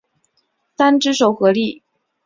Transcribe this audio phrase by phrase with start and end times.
[0.75, 1.83] 三只手合力。